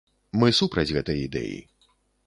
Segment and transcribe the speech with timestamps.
[0.43, 1.57] Мы супраць гэтай ідэі.